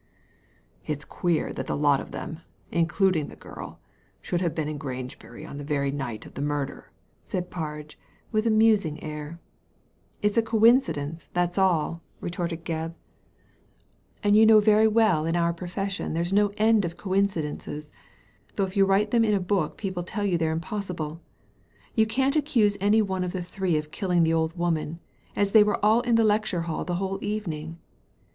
"It 0.87 0.97
is 0.97 1.05
queer 1.05 1.53
that 1.53 1.67
the 1.67 1.77
lot 1.77 2.01
of 2.01 2.09
them, 2.09 2.39
including 2.71 3.27
the 3.27 3.35
girl, 3.35 3.79
should 4.19 4.41
have 4.41 4.55
been 4.55 4.67
in 4.67 4.79
Grangebury 4.79 5.45
on 5.45 5.59
the 5.59 5.63
very 5.63 5.91
night 5.91 6.25
of 6.25 6.33
the 6.33 6.41
murder," 6.41 6.91
said 7.21 7.51
Parge, 7.51 7.99
with 8.31 8.47
a 8.47 8.49
musing 8.49 9.03
air. 9.03 9.39
"It's 10.23 10.39
a 10.39 10.41
coincidence, 10.41 11.29
that's 11.33 11.59
all," 11.59 12.01
retorted 12.19 12.65
Gebb, 12.65 12.95
Digitized 12.95 12.97
by 12.97 12.99
Google 13.27 13.27
196 13.29 13.45
THE 13.45 13.77
LADY 13.77 13.83
FROM 14.01 14.23
NOWHERE" 14.23 14.23
and 14.25 14.35
you 14.37 14.45
know 14.47 14.59
very 14.59 14.87
well 14.87 15.25
in 15.27 15.35
our 15.35 15.53
profession 15.53 16.13
there's 16.15 16.33
no 16.33 16.51
end 16.57 16.83
of 16.83 16.97
coincidences, 16.97 17.91
though 18.55 18.65
if 18.65 18.75
you 18.75 18.85
write 18.87 19.11
them 19.11 19.23
in 19.23 19.35
a 19.35 19.39
book 19.39 19.77
people 19.77 20.01
tell 20.01 20.25
you 20.25 20.39
they're 20.39 20.51
impossible. 20.51 21.21
You 21.93 22.07
can't 22.07 22.35
accuse 22.35 22.75
any 22.81 23.03
one 23.03 23.23
of 23.23 23.33
the 23.33 23.43
three 23.43 23.77
of 23.77 23.91
killing 23.91 24.23
the 24.23 24.33
old 24.33 24.57
woman, 24.57 24.99
as 25.35 25.51
they 25.51 25.63
were 25.63 25.77
all 25.85 26.01
in 26.01 26.15
the 26.15 26.23
lecture 26.23 26.61
hall 26.61 26.83
the 26.85 26.95
whole 26.95 27.23
evening. 27.23 27.77